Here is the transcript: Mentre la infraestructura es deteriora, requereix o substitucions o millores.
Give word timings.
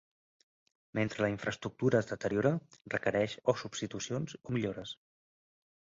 Mentre 0.99 1.21
la 1.23 1.29
infraestructura 1.33 2.01
es 2.03 2.09
deteriora, 2.13 2.53
requereix 2.95 3.37
o 3.53 3.57
substitucions 3.65 4.37
o 4.43 4.57
millores. 4.59 4.99